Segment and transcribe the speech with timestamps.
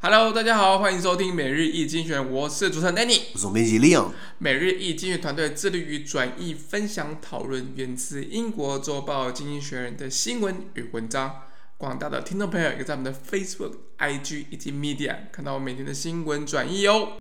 [0.00, 4.12] Hello，大家好，欢迎收听每日一经济学人，我是主持人 Danny，我是总编辑 Leon。
[4.38, 11.42] 每日一经济学人团队致力于转译、分享、讨论源自英国周报《经济学人》的新闻与文章。
[11.76, 17.14] 广大的听众朋友也在我们的 Facebook、IG 以及 Media 看到我每天的新闻转译哦。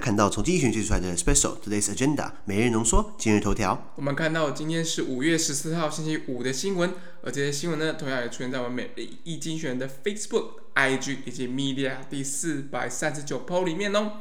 [0.00, 3.92] 看到从经济学人写出来的 Special Today's Agenda 每日浓缩今日头条。
[3.96, 14.12] 我们看到今天是五月十四号星期五的新闻，而这些新闻呢，同样也出现在我们每日一经选的 Facebook、IG 以及 Media 第四百三十九 PO 里面哦。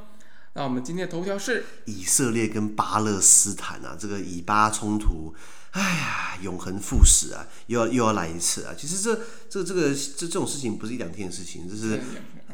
[0.53, 5.33] 那我们今天的头条是以色列跟巴勒斯坦啊，这个以巴冲突，
[5.71, 8.73] 哎呀，永恒复始啊，又要又要来一次啊。
[8.77, 9.19] 其实这
[9.49, 11.99] 这这个这这种事情不是一两天的事情，这是。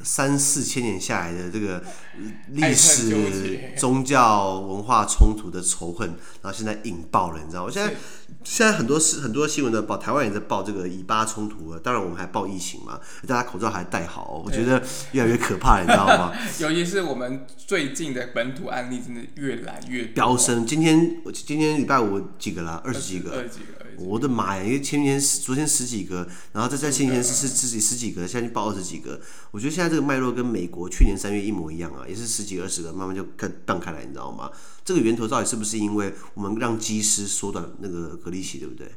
[0.04, 1.82] 三四千年下来的这个
[2.50, 6.08] 历史、 宗教、文化冲突的仇恨，
[6.44, 7.72] 然后现在引爆了，你知道吗？
[7.74, 7.96] 现在
[8.44, 11.80] 现在很多事很多新闻的报，台湾也在报这个以巴冲突了。
[11.80, 16.34] 当然，我们还报疫情嘛，大家口罩还戴好，我觉得越来越可怕，你知道吗？
[16.60, 20.68] 尤其是我们最近的本土案例，真的越来越飙升。
[20.68, 22.80] 今天我今天礼拜五几个啦？
[22.84, 23.32] 二十几个。
[23.32, 23.86] 二十几个。
[23.98, 24.62] 我的妈呀！
[24.62, 29.22] 因为前天十昨天十几个，然后再在前天是是十几十几个，现在就报二十几个。
[29.52, 34.52] 我觉得现在这个脉络跟美国去年三月一模一样啊，也是十几二十个，慢慢就开荡开来，你知道吗？
[34.84, 38.92] 这个源头到底是不是因为我们让机师缩短那个隔离期，对不对？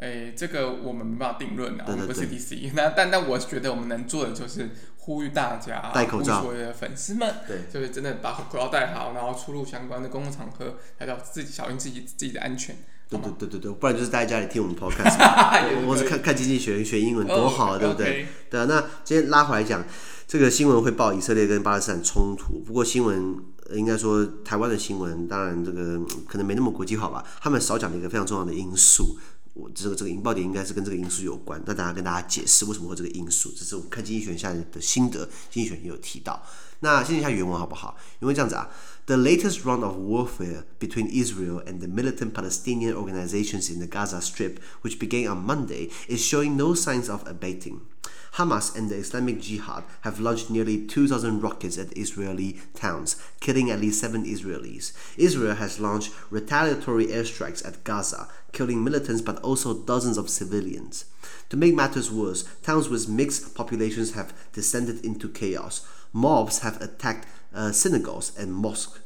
[0.00, 2.70] 哎，这个我们没办法定论啊，我们不是 CDC。
[2.74, 12.76] 那但但我觉得我们能做的就是呼吁大家戴口罩，所有的粉丝们，对，就是真的把口罩戴好，然后出入相关的公共场合，还要自己小心自己自己的安全。
[13.18, 15.16] 对对对对对，不然就是待在家里听我们 podcast，
[15.86, 18.26] 或是看看经济学学英文多好啊，对不对？Oh.
[18.50, 19.84] 对啊，那今天拉回来讲，
[20.26, 22.60] 这个新闻会报以色列跟巴勒斯坦冲突。
[22.60, 23.36] 不过新闻
[23.72, 25.98] 应该说台湾的新闻，当然这个
[26.28, 27.24] 可能没那么国际化吧。
[27.40, 29.16] 他们少讲了一个非常重要的因素，
[29.54, 31.62] 我这个这个引爆点应该是跟这个因素有关。
[31.64, 36.42] 那等下跟大家解释为什么会这个因素，这是我们看经济学下的心得，经济学也有提到。
[36.80, 37.96] 那先听一下原文好不好？
[38.20, 38.68] 因为这样子啊
[39.06, 44.56] ，The latest round of warfare between Israel and the militant Palestinian organizations in the Gaza Strip,
[44.82, 47.78] which began on Monday, is showing no signs of abating.
[48.34, 53.80] Hamas and the Islamic Jihad have launched nearly 2,000 rockets at Israeli towns, killing at
[53.80, 54.92] least seven Israelis.
[55.16, 61.04] Israel has launched retaliatory airstrikes at Gaza, killing militants but also dozens of civilians.
[61.50, 65.86] To make matters worse, towns with mixed populations have descended into chaos.
[66.12, 68.98] Mobs have attacked uh, synagogues and mosques,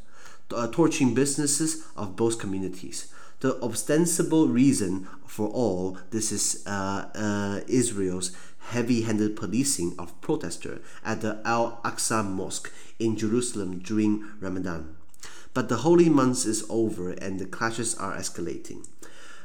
[0.54, 3.12] uh, torching businesses of both communities.
[3.40, 8.32] The ostensible reason for all this is uh, uh Israel's
[8.69, 14.95] heavy handed policing of protesters at the Al Aqsa Mosque in Jerusalem during Ramadan.
[15.53, 18.87] But the holy month is over and the clashes are escalating.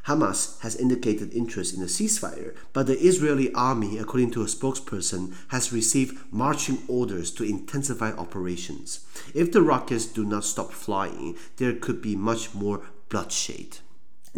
[0.06, 5.34] Hamas has indicated interest in a ceasefire, but the Israeli army, according to a spokesperson,
[5.48, 9.00] has received marching orders to intensify operations.
[9.34, 13.80] If the rockets do not stop flying, there could be much more bloodshed.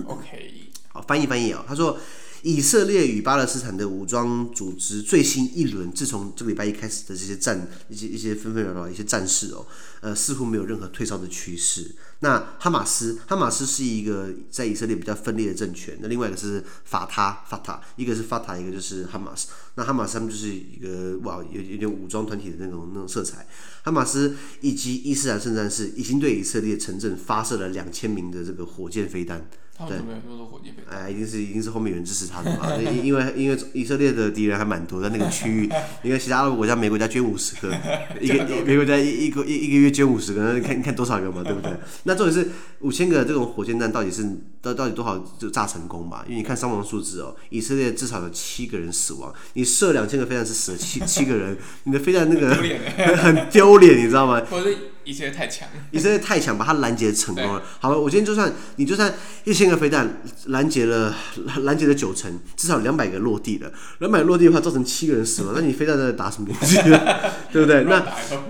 [0.07, 2.01] OK，好，翻译翻译啊，他说。
[2.46, 9.66] 以色列与巴勒斯坦的武装组织最新一轮，自从这个礼拜一开始的这些战，一些一些纷纷扰扰，一些战事哦，
[10.02, 11.96] 呃，似乎没有任何退烧的趋势。
[12.20, 19.48] 那哈马斯，哈马斯是一个在以色列比较分裂的政权，那另外一个是法他，法塔，一个是法塔，一个就是哈马斯。
[19.74, 23.48] 那哈马斯他们就是一个哇，有有点武装团体的那种那种色彩。
[23.82, 29.50] 哈马斯以及伊斯兰圣战士已经对以色列城镇发射了两千名的这个火箭飞弹。
[29.78, 29.98] 对，
[30.90, 32.74] 哎，一定是一定是后面有人支持他的嘛？
[32.78, 35.70] 因为因为以色列的敌人还蛮多，在那个区域，
[36.02, 37.76] 因为其他的国家，每个国家捐五十个，
[38.22, 41.74] 一个每个国家一一个一一个月捐五十个，那你看你看多少个嘛，对不对？
[42.04, 42.50] 那重点是
[42.80, 44.24] 五千个这种火箭弹到底是
[44.66, 46.24] 到到底多少就炸成功嘛？
[46.26, 52.56] 因为你看伤亡数字哦，以色列至少有七个人死亡，你射两千个飞弹是死了七七个人，你的飞弹那个
[53.18, 54.42] 很丢脸，你知道吗？
[55.06, 57.62] 以色列太强，以色列太强，把它拦截成功了。
[57.80, 59.14] 好了，我今天就算你就算
[59.44, 61.14] 一千个飞弹拦截了
[61.62, 63.72] 拦截了九成，至少两百个落地了。
[64.00, 66.78] 两百个落地的话，造成七个人死亡，那你飞弹在打什么东西？
[67.54, 67.84] 对不对？
[67.84, 68.04] 那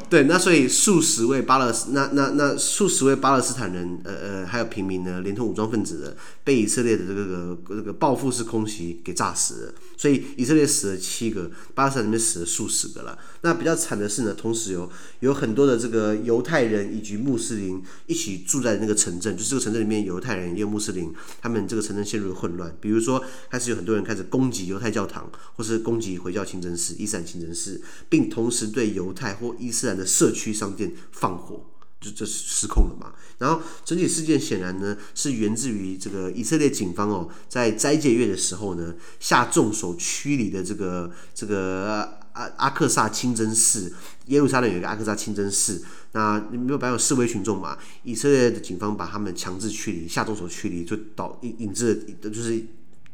[0.10, 6.05] 对，那所以数十位巴勒斯那那那数十位巴勒斯坦人，呃呃，还有平民呢，连同武装分子
[6.44, 9.74] 被以色列的这个这个报复式空袭给炸死了。
[9.96, 13.18] 所以以色列死了七个，巴勒斯坦那边死了数十个了。
[13.42, 14.90] 那比较惨的是呢，同时有
[15.22, 22.76] 有很多的这个犹太人以及穆斯林一起住在那个城镇，就是这个城镇里面犹太人也有穆斯林，他们这个城镇陷入了混乱。
[22.82, 31.66] 比如说，开始有很多人开始攻击犹太教堂，或是攻击回教清真寺、伊斯兰清真寺，并同时对犹太或伊斯兰的社区商店放火。
[32.06, 33.14] 就这失控了嘛？
[33.40, 43.92] 然后整体事件显然呢是源自于这个以色列警方哦，在斋戒月的时候呢下重手驱离的这个这个阿阿克萨清真寺，
[44.28, 47.78] 耶路撒冷有一个阿克萨清真寺，那你没有摆有示威群众嘛？
[48.04, 52.66] 以色列的警方把他们强制驱离，下重手驱离，就导引引致的就是。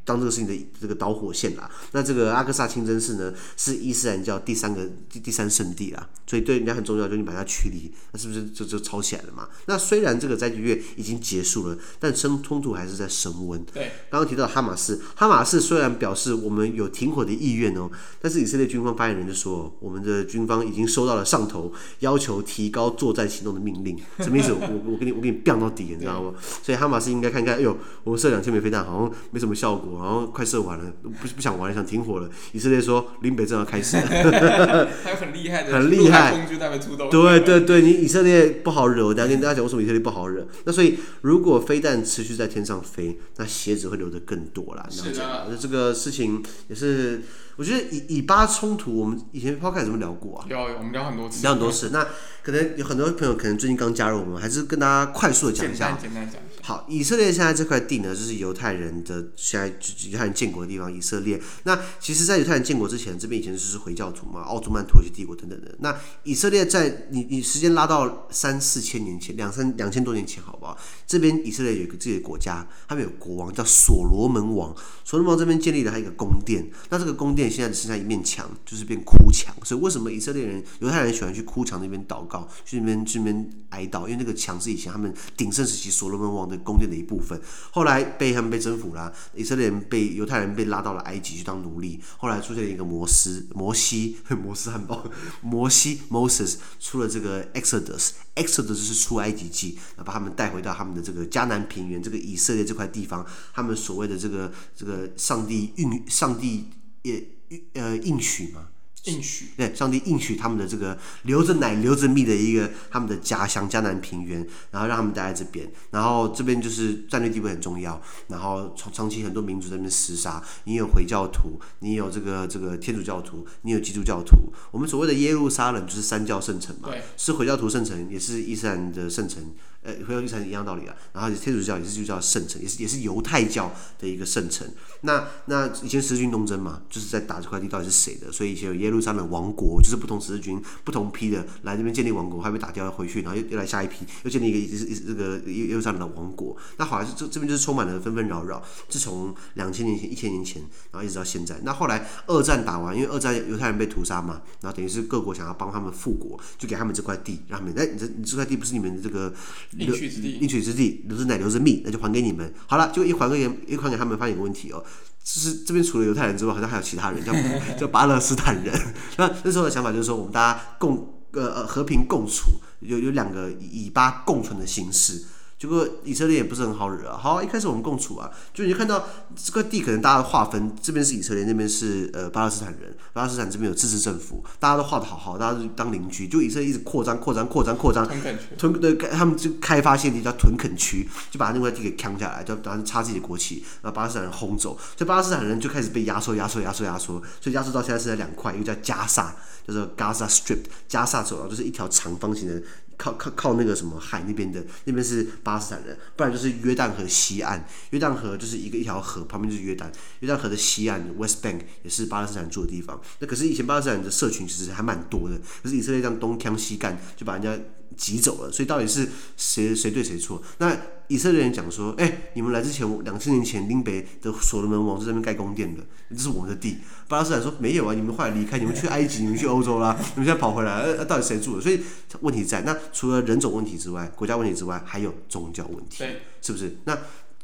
[0.03, 9.47] 当这个事情的这个导火线啦，那这个阿克萨清真寺呢，是伊斯兰教第三个第第三圣地啦，所以对人家很重要，就你把它驱离，那是不是就就吵起来了嘛？
[9.67, 13.63] 那虽然这个斋戒月已经结束了，但冲冲突还是在升温。
[13.65, 17.89] 对，刚刚提到哈马斯，哈马斯虽然表示我们有停火的意愿哦，
[18.19, 24.51] 但是以色列军方发言人就说，我们的军方已经收到了上头要求提高作战行动的命令，什么意思？
[24.51, 26.33] 我我给你我给你变到底，你知道吗？
[26.63, 29.91] 所以哈马斯应该看看，哎呦，我们射两千枚飞弹，好像没什么效果。
[30.01, 32.29] 然后快射完了，不不想玩了，想停火了。
[32.53, 34.03] 以色列说，林北正要开始了，
[35.03, 36.47] 还有很厉害的， 很厉害，
[36.79, 39.05] 出对对对，你以色列不好惹。
[39.05, 40.47] 我等下跟大家讲为什么以色列不好惹。
[40.65, 44.85] 那所以，如果飞弹持续在天上飞，那鞋子会流的更多啦。
[44.89, 47.21] 是的，那这个事情也是。
[47.57, 50.45] 我觉得以以巴冲突，我们以前 podcast 怎么聊过啊？
[50.47, 51.89] 聊，我们聊很多次，聊很多次。
[51.91, 52.07] 那
[52.41, 55.91] 可能有很多朋友可能最近刚加入我们，还是跟大家快速的讲一下。
[55.91, 56.50] 简单，简单讲一下。
[56.63, 59.67] 好，以色列现在这块地呢，就是犹太人的现在
[60.09, 60.91] 犹太人建国的地方。
[60.91, 65.75] 以色列，那其实，在犹太人建国之前，这边以前就是回教徒嘛，奥图曼土耳其帝国等等的。
[65.79, 70.77] 那以色列在你你时间拉到三四千年前，两三两千多年前，好不好？
[71.05, 77.51] 这边以色列有一个自己的国家，他们有国王叫所罗门王，所罗门王这边建立了他一个宫殿，那这个宫殿。
[77.51, 79.53] 现在只剩下一面墙，就是变哭墙。
[79.63, 84.03] 所以为什么以色列人、犹太人喜欢去哭墙那边祷告，去那边去那边哀悼？
[84.03, 87.41] 因为那个墙是以前他们鼎盛时期所罗门王的宫殿的一部分。
[87.71, 92.01] 后来被他们被征服了，以色列人被犹太人被拉到了埃及去当奴隶。
[92.17, 95.09] 后来出现一个摩斯、摩西、 摩斯汉堡、
[95.41, 106.65] 摩西 （Moses） 出了这个 Exodus，Exodus 是出埃及记，把他们带回到他们的这个迦南平原，这个以色列这块地方，他们所谓的这个这个上帝运上帝
[107.03, 107.25] 也。
[107.73, 108.69] 呃，应许嘛，
[109.05, 129.51] 应许对，上帝应许他们的这个流着奶、流着蜜的一个他们的家乡迦南平原，然后让他们待在这边，然后这边就是战略地位很重要，然后长长期很多民族在那边厮杀，你有回教徒，你有这个这个天主教徒，你有基督教徒，我们所谓的耶路撒冷就是三教圣城嘛，是回教徒圣城，也是伊斯兰的圣城。
[129.83, 134.67] 呃，回到伊斯兰一样道理啊，然后天主教也是就叫圣城，也是也是犹太教的一个圣城。
[135.01, 146.55] 那那以前十字军东征嘛，就是在打这块地到底是谁的，所以以前有耶路撒冷王国，就是不同十字军不同批的来这边建立王国，还被打掉回去，然后又又来下一批，又建立一个一这个耶路撒冷的王国。
[146.77, 150.61] 那好像是这这边就是充满了纷纷扰扰，自从两千年前、一千年前，
[150.91, 151.59] 然后一直到现在。
[151.63, 159.33] 那后来二战打完，因为二战犹太人被屠杀嘛，然后等于是各国想要帮他们复国，就给他们这块地，让他们哎，你这你这块地不是你们的这个。
[159.77, 162.53] 应取之地，应取之地，留着奶留着蜜，那就还给你们。
[162.67, 164.83] 好了，就一还给一还给他们，发现一个问题哦，
[165.23, 167.33] 就是这边除了犹太人之外，好像还有其他人，叫
[167.79, 168.73] 叫巴勒斯坦人。
[169.17, 172.51] 那那时候的想法就是说，我们大家共呃呃和平共处，
[172.81, 175.23] 有有两个以巴共存的形式。
[175.61, 177.15] 结果以色列也不是很好惹啊。
[177.15, 179.05] 好，一开始我们共处啊，就你就看到
[179.35, 182.97] 这个地可能大家的划分，这边是以色列，那边是呃巴勒斯坦人。
[183.13, 186.27] 巴勒斯坦这边有自治政府，大家都画的好好，大家都当邻居。
[186.27, 194.75] 就以色列一直扩张、扩张、扩张、扩张，屯垦区，他们就开发现地叫屯垦区，就把那块地给扛下来，就打算插自己的国旗，然后巴勒斯坦人轰走。
[194.97, 199.35] 所以巴勒斯坦人就开始被压缩、压缩、压缩、压缩，所以压缩到现在是在两块，一个叫加萨，
[199.67, 202.63] 叫做 Gaza Strip，加萨走廊就是一条长方形的。
[203.01, 213.01] 靠靠靠那个什么海那边的，那边是巴勒斯坦人，不然就是约旦河西岸，约旦河就是一个一条河，旁边就是约旦，约旦河的西岸 West Bank 也是巴勒斯坦住的地方。
[213.17, 217.57] 那可是以前巴勒斯坦人的社群其实还蛮多的，可是以色列这样东抢西干，就把人家
[217.97, 218.51] 挤走了。
[218.51, 220.39] 所以到底是谁谁对谁错？
[220.59, 220.77] 那
[221.11, 226.77] 以色列人讲说，哎、欸，你们来之前，两千年前，林北的所罗门王在那边盖宫殿的，这是我们的地。
[227.09, 231.61] 巴勒斯坦说没有啊，你们后来离开，你们去 埃及，你们去欧洲啦， 你们现在跑回来，呃、啊，到底谁住的？
[231.61, 231.81] 所以
[232.21, 236.05] 问题在那，除了人种问题之外，国家问题之外，还有宗教问题，
[236.41, 236.77] 是不是？
[236.85, 236.97] 那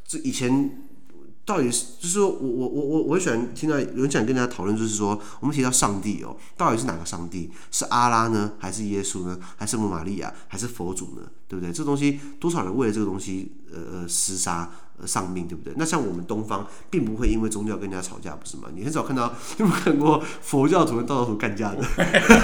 [0.06, 0.70] 这以前
[1.48, 7.50] 到底是就是说我我我我我喜欢听到有人想跟大家讨论，就是说我们提到上帝哦，到底是哪个上帝？
[7.70, 11.22] 是阿拉呢，还是耶稣呢，还是母玛利亚，还是佛祖呢？
[11.48, 11.72] 对不对？
[11.72, 15.72] 这东西多少人为了这个东西呃呃厮杀呃丧命，对不对？
[15.78, 18.68] 那像我们东方，并不会因为宗教跟人家吵架，不是吗？
[18.74, 21.82] 你很少看到， 有没有看过佛教徒跟道教徒干架的？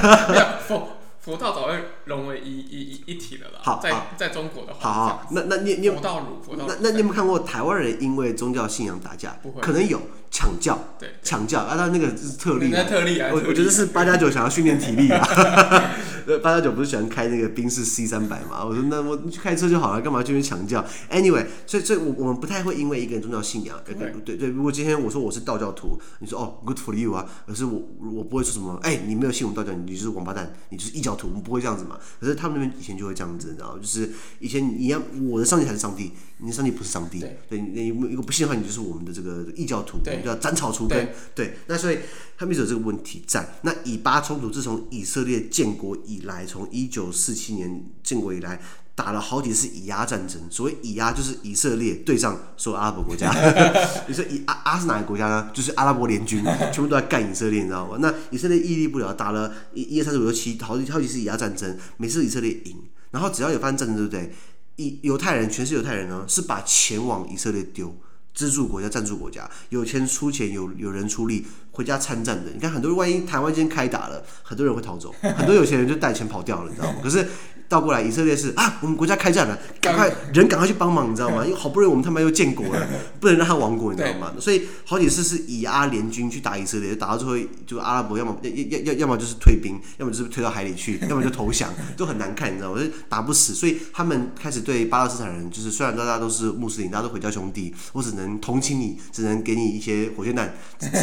[0.66, 0.88] 佛
[1.37, 3.61] 道早就融为一一一一体了啦。
[3.62, 9.37] 好，在在中国的话，好好，那那你你有佛道儒，佛道那那你有没有看过台湾人因为宗教信仰打架？
[9.43, 10.00] 不会，可能有
[10.45, 15.27] 抢教，对，抢教啊，那那个是特例，那特例啊，我我觉得是八加九想要训练体力啊。
[16.43, 18.65] 八加九不是喜欢开那个宾士 C 三百嘛？
[18.65, 24.49] 我说那我去开车就好了，干嘛去抢教？Anyway，所以所以，我我们不太会因为一个人宗教信仰，对对对。
[24.49, 31.99] 如果今天我说我是道教徒，你说哦，Good for you 啊，可是我我不会说什么，哎，你没有信我们道教，你就是王八蛋，你就是异教徒，我们不会这样子嘛。
[32.19, 37.21] 可是他们那边以前就会这样子，你知道就是以前你要我的上帝才是上帝，你的上帝不是上帝，
[37.51, 41.59] 对，你如果不信的话，你就是我们的这个异教徒，对，叫斩草除根，对。
[41.67, 41.99] 那所以
[42.37, 43.57] 他们有这个问题在。
[43.62, 48.61] 那以巴冲突自从以色列建国以来，从一九四七年建国以来，
[48.95, 50.41] 打了好几次以阿战争。
[50.50, 53.33] 所谓以阿，就是以色列对上所有阿拉伯国家。
[54.07, 55.50] 你说以阿阿是哪个国家呢？
[55.53, 57.99] 就是阿拉伯联军，全部都在干以色列，你知道吗？
[58.00, 62.85] 那以色列屹立不了，打了一、一、二、三、四、五、六、七，好几好几次以阿战争，每次以色列赢。
[63.11, 64.33] 然后只要有发生战争，对不对？
[64.76, 67.97] 以犹太人，全是犹太人呢，是把钱往以色列丢。
[68.35, 72.50] 资助国家、赞助国家，有钱出钱，有有人出力，回家参战的。
[72.53, 76.99] 你看，很多人万一台湾今天开打了，很多人会逃走，很多有钱人就带钱跑掉了，你知道吗？
[77.03, 77.26] 可是。
[77.75, 81.43] 倒过来，以色列是啊，我们国家开战了，赶快人赶快去帮忙，你知道吗？
[81.45, 82.87] 因为好不容易我们他妈又建国了，
[83.19, 84.33] 不能让他亡国，你知道吗？
[84.38, 92.81] 所以好几次是以阿联军去打以色列，打到最后就阿拉伯要么要要要要么就是退兵，要么就是推到海里去， 要么就投降，都很难看，你知道吗？
[92.81, 100.54] 就打不死，所以他们开始对巴勒斯坦人，就是虽然大家都是穆斯林，大家都回教兄弟，我只能同情你，只能给你一些火箭弹，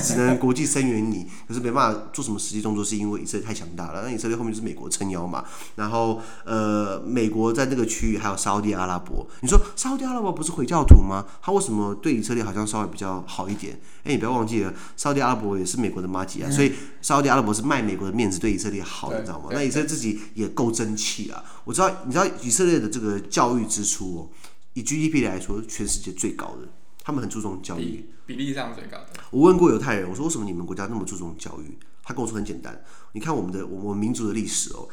[0.01, 4.03] 只能国际声援你，可是没办法做什么实际动作，是因为以色列太强大了。
[4.05, 5.43] 那以色列后面就是美国撑腰嘛，
[5.75, 6.21] 然后。
[6.43, 6.60] 呃，
[7.05, 11.25] 美国在那个区域还有沙乌地阿拉伯，你说沙乌地阿拉伯不是回教徒吗？
[11.41, 13.79] 他为什么对以色列好像稍微比较好一点？
[14.03, 19.49] 哎，你不要忘记了，沙乌地阿拉伯也是美国的马吉啊，所以沙乌地阿拉伯是卖美国的面子，对以色列好，你知道吗？
[19.51, 21.43] 那以色列自己也够争气啊！
[21.63, 24.29] 我知道，你知道以色列的这个教育支出哦，
[24.73, 26.67] 以 GDP 来说，全世界最高的，
[27.03, 29.07] 他们很注重教育，比例上最高的。
[29.29, 31.77] 我问过犹太人，我说为什么你们国家那么注重教育？
[32.03, 34.89] 他跟我说很简单，你看我们的我们民族的历史哦。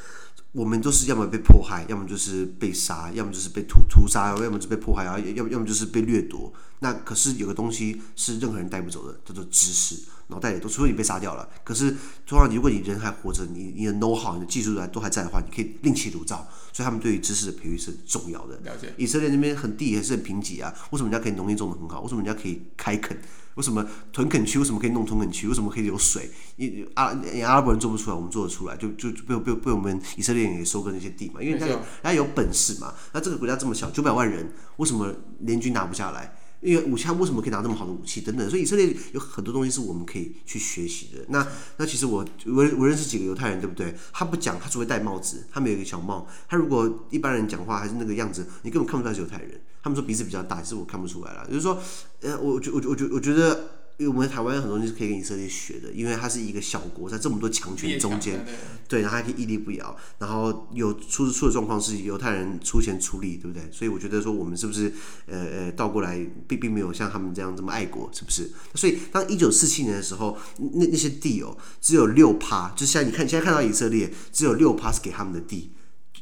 [0.53, 6.53] 我们都是要么被迫害，要么就是被杀，要么就是被屠屠杀，要么就是被迫害，然后要要么就是被掠夺。
[6.81, 9.97] 那可是有个东西是任何人带不走的，叫做知识。
[10.31, 11.91] 脑袋里都除非你被杀掉了，可是
[12.27, 16.47] 通常如果你人还活着，你你的 know how，你的技术还都还在的话，你可以另起炉灶。
[16.71, 18.57] 所以他们对于知识的培育是很重要的。
[18.63, 18.93] 了解。
[18.99, 22.03] 以色列那边很地也是很贫瘠啊，为什么人家可以农业种的很好？
[22.03, 23.19] 为什么人家可以开垦？
[23.59, 25.49] 为什么屯垦区为什么可以弄屯垦区？
[25.49, 26.31] 为什么可以有水？
[26.57, 32.95] 你阿阿拉伯人做不出来，我们做得出来，就就被被被我们以色列人给收割那些地嘛，因为人家有人家有本事嘛。
[33.13, 36.33] 那这个国家这么小，九百万人，为什么联军拿不下来？
[36.61, 38.49] 因为武器，他为什么可以拿这么好的武器等等？
[38.49, 41.25] 所以以色列有很多东西是我们可以去学习的。
[41.29, 41.45] 那
[41.79, 43.93] 那其实我我我认识几个犹太人，对不对？
[44.13, 46.29] 他不讲，他只会戴帽子，他没有一个小帽。
[46.49, 49.61] 他如果一般人讲话还是那个样子，你根本看不出来是犹太人。
[49.83, 51.47] 他们说鼻子比较大，其实我看不出来了。
[51.49, 51.81] 就是说，
[52.21, 53.71] 呃，我觉我觉我觉我觉得。
[53.99, 58.47] 因为我们台湾有很多东西是可以跟以色列学的，因为它是一个小国，在这么多强权中间，
[58.87, 63.69] 对，然后还可以屹立不摇，然后有出出的状况是犹太人出钱出力，对不对？
[63.73, 64.93] 所以我觉得说我们是不是
[65.27, 68.49] 呃呃倒过来并并没有像他们这样这么爱国，是不是？
[68.77, 75.73] 所以当一九四七年的时候，那那些地哦，只有六趴，就像你看现在看到以色列只有六趴是给他们的地。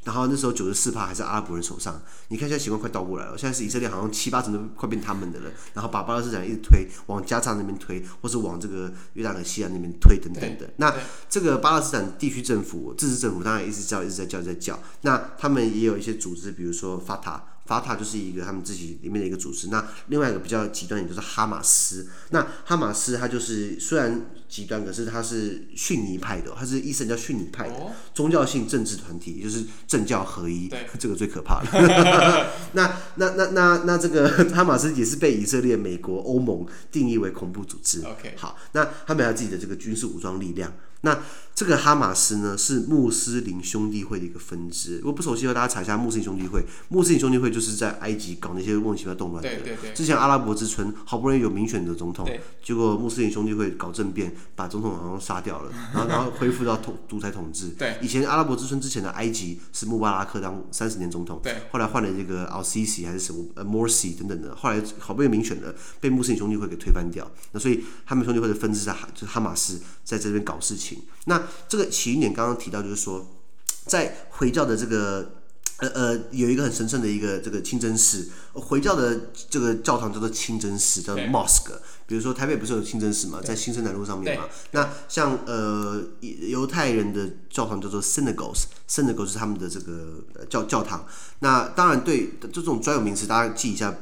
[0.06, 10.72] 然后那时候九十四趴还是阿拉伯人手上，你看现在情况快倒过来了，现在是以色列好像七八成都快变他们的了，然后把巴勒斯坦一直推往加沙那边推，或是往这个约旦河西岸那边推等等的。
[10.76, 10.94] 那
[11.28, 14.78] 这个巴勒斯坦地区政府、自治政府当然一直叫、一直在叫、在叫。
[15.00, 17.42] 那他们也有一些组织，比如说法塔。
[17.66, 22.08] 法塔就是一个他们自己里面的一个组织，那另外一个比较极端点就是哈马斯。
[22.30, 27.74] 那哈马斯它就是虽然极端，可是它是逊尼派的，它是伊斯兰教逊尼派的
[28.14, 30.68] 宗教性政治团体，也就是政教合一。
[30.68, 32.52] 对， 这个最可怕了。
[32.72, 38.02] 那那那那那这个 哈马斯也是被以色列、美国、欧盟定义为恐怖组织。
[38.02, 40.72] OK，好，那他们有自己的这个军事武装力量。
[41.02, 41.22] 那
[41.56, 44.98] 这个哈马斯呢，是穆斯林兄弟会的一个分支。
[44.98, 46.62] 如果不熟悉的话，大家查一下穆斯林兄弟会。
[46.90, 49.48] 穆斯林兄弟会就是在埃及搞那些莫名其妙动乱的。
[49.48, 49.94] 对对对。
[49.94, 52.28] 之前阿拉伯之春好不容易有民选的总统，
[52.62, 57.70] 结果穆斯林兄弟会搞政变，把总统好像杀掉了，然 后然后恢复到统独裁统治。
[57.70, 67.26] 对，以前阿拉伯之春之前的埃及是穆巴拉克当三十年总统，对，后来换了这个 Al-Sisi 还是什么呃 Morsi 等等的，后来好不容易民选了，被穆斯林兄弟会给推翻掉。
[67.52, 70.98] 那所以他们兄弟会的分支在哈就是哈马斯在这边搞事情。
[71.26, 73.24] 那这个起因点刚刚提到就是说，
[73.86, 75.32] 在回教的这个。
[75.78, 81.70] 呃呃，有一个很神圣的一个这个清真寺，回教的这个教堂叫做清真寺，叫做 mosque。
[82.06, 84.46] 比如说台北不是有清真寺嘛，在新生南路上面嘛。
[84.70, 86.02] 那像呃
[86.48, 91.04] 犹太人的教堂叫做 synagogues，synagogues 是他们的这个教教堂。
[91.40, 93.94] 那当然对这种专有名词，大家记一下，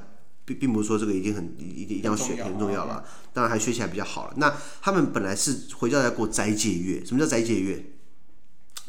[0.44, 3.04] 并并不是说这个一定很一定一定要学很重要了。
[3.32, 4.34] 当然还学起来比较好了。
[4.36, 7.84] 那他们本来是回教在过斋戒月，什么叫斋戒月？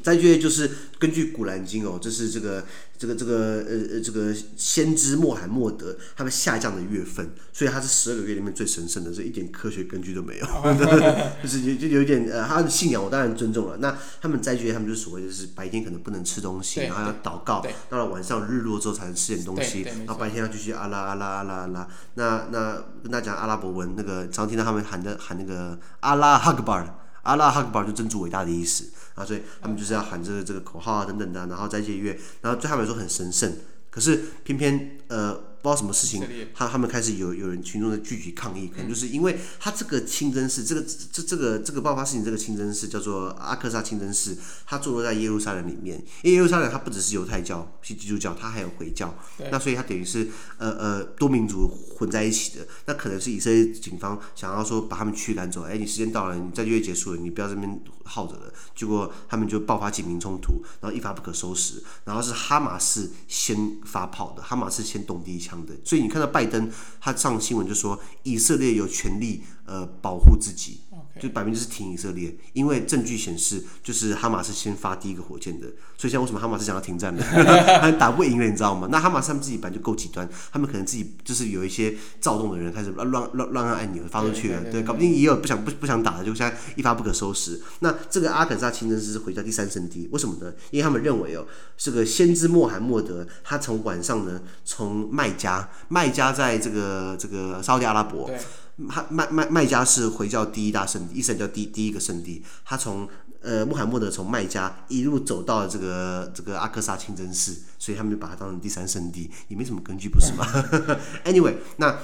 [0.04, 0.70] 斋戒月就是
[1.00, 2.66] 根据《古兰经》哦，这是这个
[2.98, 10.46] 这个这个呃呃这个先知穆罕默德他们下降的月份，所以它是十二个月里面最神圣的，这一点科学根据都没有，
[11.44, 13.78] 就是有就有一点呃他的信仰我当然尊重了。
[13.78, 21.88] 那他们斋戒月他们就是所谓就是白天可能不能吃东西，然后要祷告，到了晚上日落之后才能吃点东西，然后白天要继续阿拉阿拉阿拉阿拉。
[22.16, 26.88] 那那跟大家讲阿拉伯文，那个常听到他们喊的喊那个阿拉哈格巴尔。
[27.26, 33.54] 阿拉哈克巴就真主伟大的意思啊，所以他们就是要喊这个这个口号啊等等的，然后斋戒月，然后对他们来说很神圣，
[33.92, 35.54] 可是偏偏呃。
[35.66, 45.98] 不知道什么事情，他他们开始有有人群众的聚集抗议，可能就是因为他这个清真寺，这个这这个这个爆发事情，这个清真寺叫做阿克萨清真寺，它坐落在耶路撒冷里面。
[46.22, 49.18] 因为耶路撒冷它不只是犹太教，是基督教，它还有回教，
[49.50, 50.28] 那所以它等于是
[50.60, 51.68] 呃呃多民族
[51.98, 52.68] 混在一起的。
[52.86, 58.54] 那可能是以色列警方想要说把他们驱赶走，哎，你时间到了，你斋戒月结束了，你不要这边耗着了。
[58.74, 61.84] 结果他们就爆发警民冲突，然后一发不可收拾。
[62.06, 65.74] 然后是哈马斯先发炮的，哈马斯先动第一枪的。
[65.84, 66.72] 所以你看到拜登，
[67.02, 70.80] 他上新闻就说以色列有权利呃保护自己。
[71.20, 75.68] 就摆明就是挺以色列，因为证据显示，就是哈马斯先发第一个火箭的，
[75.98, 77.24] 所以像为什么哈马斯想要停战呢？
[77.82, 78.90] 他打不赢了，你知道吗？
[78.92, 87.62] 那哈马斯他们自己本来就够极端，他们可能自己就是有一些躁动的人开始乱乱乱按按钮发出去了，对，搞不定也有不想不不想打的，就现在一发不可收拾。
[87.80, 90.54] 那这个阿肯萨清真寺是回教第三圣地，为什么呢？
[90.72, 91.46] 因为他们认为哦，
[91.78, 98.30] 这个先知穆罕默德他从晚上呢，从麦加，麦加在这个这个沙乌地阿拉伯。
[98.78, 102.44] 麦麦麦麦加是回教第一大圣地，伊斯兰教第第一个圣地。
[102.66, 103.08] 他从
[103.42, 110.46] 呃穆罕默德从麦加一路走到了这个这个阿克萨清真寺，所以他们就把它当成第三圣地，也没什么根据，不是吗？
[111.24, 111.98] Anyway，那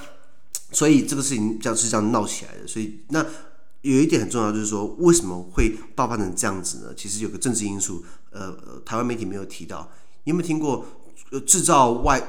[0.72, 2.66] 所以这个事情这样是这样闹起来的。
[2.66, 3.26] 所以那
[3.82, 6.94] 有一点很重要，就是说为什么会爆发成这样子呢？
[6.96, 9.92] 其实有个政治因素，呃，台湾媒体没有提到。
[10.24, 10.86] 你有没有听过？
[11.48, 12.22] 制造外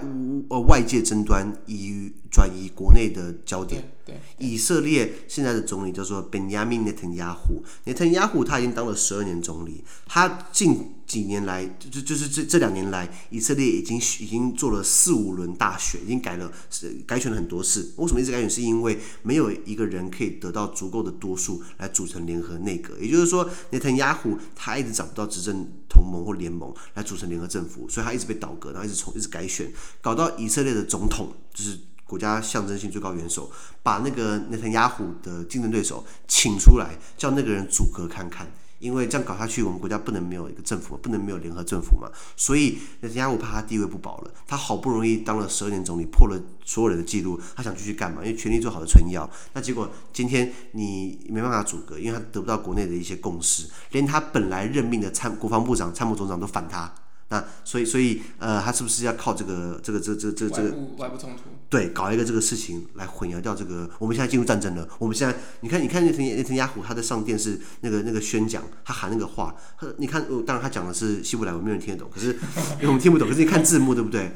[0.48, 3.92] 呃外界争端，以转移国内的焦点。
[4.38, 17.92] 以色列现在的总理叫做本雅明内塔尼亚胡，内塔尼亚胡他已经当了十二年总理，他近几年来就就就是这这两年来，以色列已经已经做了四五轮大选，已经改了是改选了很多次。
[17.96, 18.48] 为什么一直改选？
[18.48, 31.78] 是因为没有一个人可以得到足够的多数来组成联合内阁，也就是说，内塔尼亚胡他一直找不到执政同盟或联盟来组成联合政府，所以他一直被倒阁，然后一直从一直改选，搞到以色列的总统就是
[32.12, 33.50] 国家象征性最高元首，
[33.82, 38.46] 把那个内塔尼亚胡的竞争对手请出来，叫那个人组阁看看。
[38.80, 42.10] 因为这样搞下去，我们国家不能没有一个政府，不能没有联合政府嘛。
[42.36, 48.22] 所以内塔尼亚胡怕他地位不保了，他好不容易当了十二年总理，破了所有人的记录，他想继续干嘛？
[48.22, 49.26] 因为权力最好的春药。
[49.54, 56.92] 那结果今天你没办法组阁，因为他得不到国内的一些共识，连他本来任命的参国防部长、参谋总长都反他。
[57.32, 61.44] 那所以所以呃，他是不是要靠这个这个这这这这个外部冲突？
[61.70, 63.88] 对，搞一个这个事情来混淆掉这个。
[63.98, 64.86] 我们现在进入战争了。
[64.98, 69.56] 我们现在你看，你看那层那层雅虎他在上电视那个那个宣讲，他喊那个话，
[69.96, 72.10] 你看，当然他讲的是希伯来文，没有人听得懂。
[72.14, 72.36] 可是
[72.76, 74.30] 因为我们听不懂，可是你看字幕，对不对？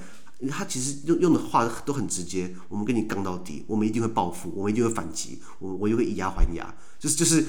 [0.49, 2.55] 他其实用用的话都很直接。
[2.71, 7.45] 我们跟你杠到底，我们一定会报复，我们一定会反击，我我就会以牙还牙，就是就是。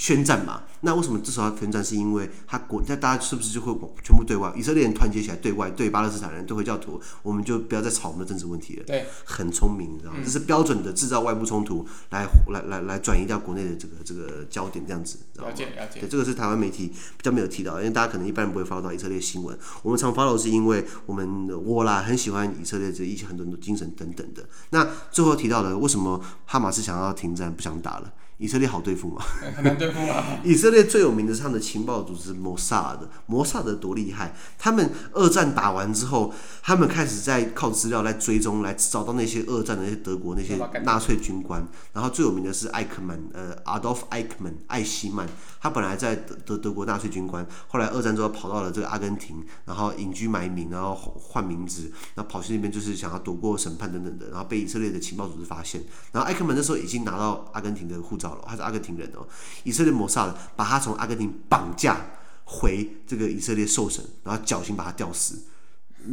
[0.00, 0.62] 宣战嘛？
[0.80, 1.84] 那为什么这时候要宣战？
[1.84, 3.70] 是因为他国，那大家是不是就会
[4.02, 4.50] 全部对外？
[4.56, 8.84] 以色列人团结起来对外，对巴勒斯坦人，对回教徒，我们就不要再吵我们的政治问题了。
[8.86, 10.18] 对，很聪明，你知道吗？
[10.24, 15.50] 这是标准的制造外部冲突来，来来来来转移掉国内的这个这个焦点，这样子，知道吗？
[15.50, 16.00] 了解了解。
[16.00, 19.58] 对，这个是台湾媒体比较没有提到，因为大家可能一般人不会 follow 到以色列新闻。
[19.82, 24.48] 我们常 follow 是因为我们我啦很喜欢以色列这一些很多的精神等等的。
[24.70, 28.10] 那最后提到的，为什么哈马斯想要停战不想打了？
[28.40, 29.22] 以色列好对付吗？
[29.54, 30.24] 很难对付啊。
[30.42, 34.34] 以色列最有名的是他们的情报组织摩萨德，摩萨德多厉害！
[34.58, 41.64] 他们二战打完之后，他们开始在靠资料来追踪，来找到那些二战的那些德国那些纳粹军官。
[41.92, 45.28] 然后最有名的是艾克曼，呃，Adolf Eichmann，艾希曼。
[45.60, 55.82] 他本来在德德德国纳粹军官，后来二战之后跑到了这个阿根廷，然后隐居埋名，然后换名字，然后跑去那边就是想要躲过审判等等的，然后被以色列的情报组织发现。
[56.12, 59.26] 然后艾克曼那时候已经拿到阿根廷的护照了，他是阿根廷人哦。
[59.64, 61.96] 以色列谋杀了把他从阿根廷绑架
[62.44, 65.44] 回这个以色列受审，然后侥幸把他吊死。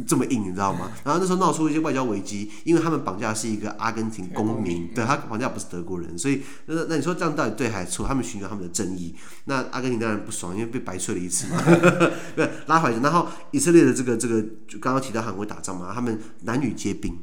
[0.06, 0.92] 这么硬，你知道吗？
[1.02, 8.06] 然后那时候闹出一些外交危机，因为他们绑架的是一个阿根廷公民，对，他绑架不是德国人，所以那那你说这样到底对还是错？
[8.06, 9.14] 他们寻求他们的正义，
[9.46, 11.62] 那阿根廷当然不爽，因为被白吹了一次嘛。
[12.36, 17.18] 对，拉回来，然后以色列的这个这个，就刚刚提到韩国打仗嘛，他们男女皆兵。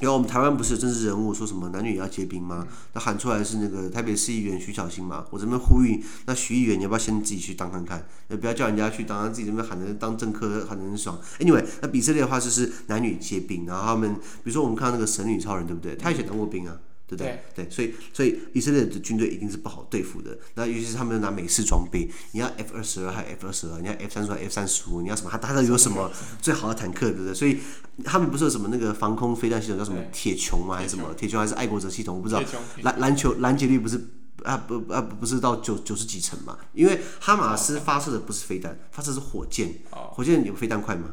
[0.00, 2.66] 因为我们台湾不是政治人物说什么男女也要结冰吗？
[2.94, 5.26] 那喊出来是那个台北市议员徐巧芯嘛。
[5.30, 8.06] 我这边呼吁，那徐议员你要不要先自己去当看看？
[8.30, 11.18] 也不要叫人家去当，自己这边喊着当政客喊得很爽。
[11.38, 15.94] Anyway，那以色列的话就是男女结冰，然后他们比如说我们看到那个神女超人对不对？
[15.96, 16.76] 他以前当过兵啊。
[17.10, 17.42] 对不对？
[17.56, 20.38] 对，所以所以以色列的军队一定是不好对付的。
[20.54, 25.30] 那尤其是他们拿美式装备，你要 F 二十二还有 F 二十二，你要 F 三十二 F 三十五，你要什么？
[25.30, 27.34] 他他的有什么最好的坦克，对不对？
[27.34, 27.58] 所以
[28.04, 30.76] 他们不是有什么那个防空飞弹系统叫什么铁穹吗？
[30.76, 32.16] 还是什么铁穹还是爱国者系统？
[32.16, 32.42] 我不知道。
[32.82, 34.00] 篮篮球拦截率不是。
[34.44, 36.56] 啊不啊不是到九九十几层嘛？
[36.72, 39.74] 因为哈马斯发射的不是飞弹，发射是火箭。
[40.12, 41.10] 火箭有飞弹快吗？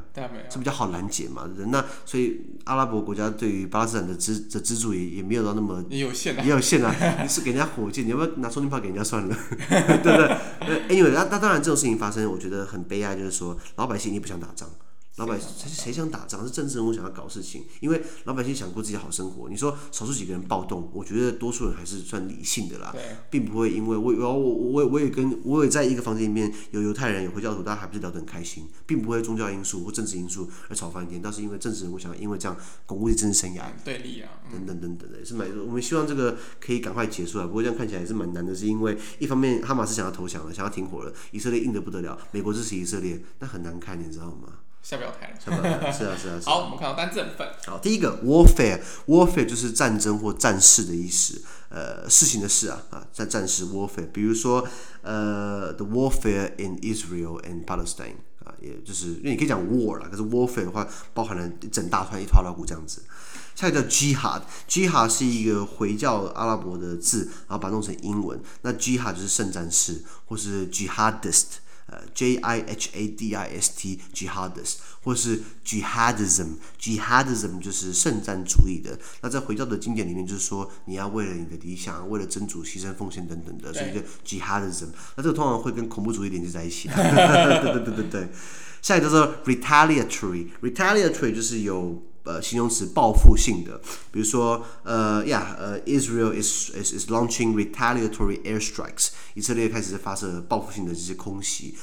[0.50, 1.48] 是比较好拦截嘛？
[1.68, 6.94] 那所以阿拉伯国家对于巴勒斯坦的资的资助也也没有到那么也有限啊，也有限啊。
[7.24, 9.36] 你是给人家火箭，你要不要拿充电炮给人家算了？
[9.70, 10.28] 对不对？
[10.60, 14.70] 呃，anyway，那那当然这种事情发生，我觉得很悲哀，就是说老百姓也不想打仗。
[15.18, 16.46] 老百姓谁想打仗？
[16.46, 19.50] 是政治人物想要搞事情，因为老百姓想过自己好生活。
[19.50, 22.96] 你说少数几个人暴动，我觉得多数人还是算理性的啦，
[23.32, 37.48] 并不会因为我我我我我也跟我也在一个房间里面有犹太人有回教徒，大家还不是聊得很开心，并不会宗教因素或政治因素而吵翻天，倒是因为政治人物想要因为这样巩固政治生涯，对立啊，等等等等的，也是蛮我们希望这个可以赶快结束啊。
[37.48, 44.60] 不过这样看起来也是蛮难的，是因为一方面哈马斯想要投降了，想要停火了，以色列硬得不得了，美国支持以色列，那很难看，你知道吗？
[44.88, 46.54] 下不了台了，下不了台， 是啊是啊是啊。
[46.54, 47.46] 好，我们看到单字部分。
[47.66, 54.10] 好，第一个 warfare，warfare 就是战争或战事的意思，呃，事情的事啊啊，战战事 warfare。
[54.14, 54.66] 比如说
[55.02, 63.04] 呃，the warfare in Israel and Palestine 啊，也就是因为你可以讲 war 啦，可是 warfare 的话包含了一整大串一团老虎这样子。
[63.56, 71.58] 下一个叫 jihad，jihad 是一个回教阿拉伯的字，然后把它弄成英文，那 jihad 就是圣战士或是 jihadist。
[71.88, 79.00] 呃，J I H A D I S T，jihadist，或是 jihadism，jihadism 就是圣战主义的。
[79.22, 84.88] 那在回教的经典里面，就是说你要为了你的理想，为了真主牺牲奉献等等的，所以叫 jihadism。
[85.16, 86.90] 那这个通常会跟恐怖主义连接在一起。
[86.90, 88.30] 对对对对对。
[88.82, 92.04] 下一个叫做 retaliatory，retaliatory 就是有。
[92.28, 93.80] 呃，形容词报复性的，
[94.12, 101.76] 比如说，呃呀，呃，Israel is is is launching retaliatory airstrikes，以色列开始发射报复性的这些空袭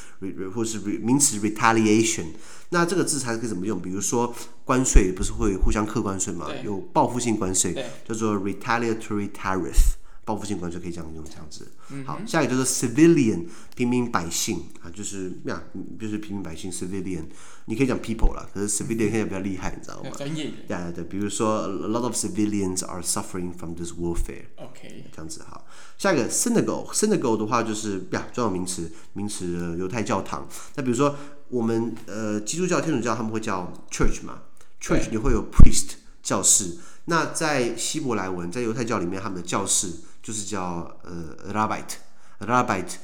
[0.52, 2.24] 或是名词 retaliation，
[2.70, 3.80] 那这个字才可以怎么用？
[3.80, 6.48] 比如说，关税不是会互相克关税吗？
[6.64, 7.72] 有报复性关税，
[8.08, 9.94] 叫做 retaliatory tariff。
[10.24, 11.70] 报复性关税可以这样用，这样子。
[12.06, 15.62] 好，下一个就是 civilian，平民百姓啊，就是呀，
[16.00, 17.24] 就是平民百姓 civilian。
[17.66, 20.10] 你可以讲 people 啦，可是 civilian 现在比较厉害，你知道吗？
[20.16, 20.50] 专业。
[20.66, 24.46] 对对对，比如说 a lot of civilians are suffering from this warfare。
[24.56, 25.66] OK，这样子好。
[25.98, 30.48] 下一个 synagogue，synagogue 的话就是呀，专有名词，名词犹太教堂。
[30.76, 31.16] 那比如说
[31.48, 34.42] 我们呃基督教、天主教他们会叫 church 嘛
[34.80, 36.78] ，church 你会有 priest 教室。
[37.06, 39.92] 那在希伯来文，在犹太教里面，他们的教士。
[40.24, 42.94] 就是叫呃 rabbit，rabbit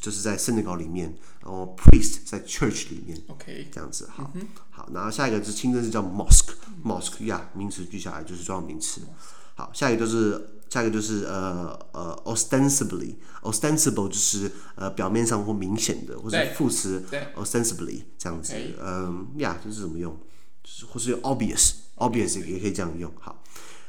[0.00, 9.02] 就是在 synagogue 里面，然后 priest 在 church 里面，OK，这样子好，嗯、好，然后下一个是清真寺叫 mosque，mosque 呀，名词句下来就是专有名词。
[9.54, 17.04] 好，下一个就是下一个就是呃呃 ostensibly，ostensible 就是呃表面上或明显的，或者副词
[17.36, 20.12] ostensibly 这样子，嗯呀，这是怎么用？
[20.64, 23.12] 就是或是用 obvious，obvious 也可以这样用。
[23.20, 23.44] 好，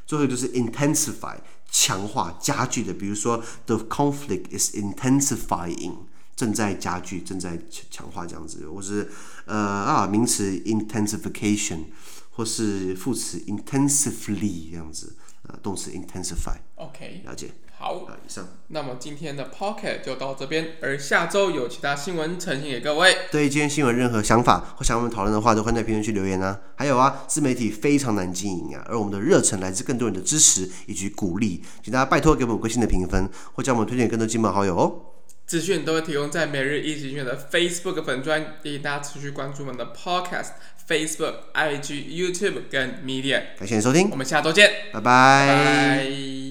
[0.06, 1.36] 最后就是 intensify。
[1.78, 5.98] 强化、加剧的，比如说，the conflict is intensifying，
[6.34, 7.60] 正在加剧、正在
[7.92, 9.12] 强化这样子，或是
[9.46, 11.88] 呃啊名词 intensification，
[12.32, 16.56] 或是副词 intensively 这样子，呃，动词 intensify。
[16.76, 17.54] OK，了解。
[17.78, 18.48] 好，以上。
[18.70, 23.16] 那么今天的 Pocket 就到这边，而下周有其他新闻呈现给各位。
[23.32, 26.60] 对今天新闻任何想法或想我们讨论的话，都欢迎在评论区留言啊。
[26.76, 35.12] 还有啊，自媒体非常难经营啊，而我们的热忱来自更多人的支持以及鼓励，请大家拜托给我们五颗星的评分，或将我们推荐给更多亲朋好友哦。
[35.46, 40.54] 资讯都会提供在每日一经济学人的 Facebook 粉专，建议大家持续关注我们的 Podcast、
[40.88, 43.44] Facebook、IG、YouTube 跟 Medium。
[43.60, 45.48] 感谢你收听，我们下周见，拜拜。
[45.48, 45.66] 拜
[46.04, 46.45] 拜。